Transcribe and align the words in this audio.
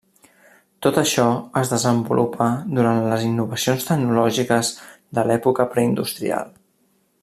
Tot 0.85 0.95
això 1.01 1.25
es 1.61 1.73
desenvolupa 1.73 2.47
durant 2.79 3.03
les 3.13 3.27
innovacions 3.29 3.87
tecnològiques 3.91 4.75
de 5.19 5.31
l'època 5.31 5.73
preindustrial. 5.77 6.55